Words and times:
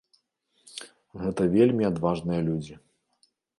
Гэта 1.25 1.47
вельмі 1.57 1.83
адважныя 1.91 2.41
людзі. 2.51 2.75